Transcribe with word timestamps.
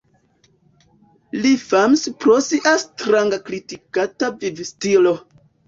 Li 1.43 1.51
famis 1.65 2.07
pro 2.25 2.39
sia 2.47 2.75
stranga 2.87 3.41
-kritikata- 3.47 4.33
vivstilo. 4.43 5.17